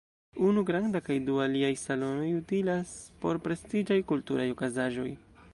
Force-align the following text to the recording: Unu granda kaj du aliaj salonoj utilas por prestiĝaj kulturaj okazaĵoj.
Unu 0.51 0.61
granda 0.69 1.01
kaj 1.09 1.17
du 1.27 1.35
aliaj 1.43 1.69
salonoj 1.83 2.31
utilas 2.39 2.97
por 3.27 3.43
prestiĝaj 3.47 4.03
kulturaj 4.15 4.53
okazaĵoj. 4.59 5.11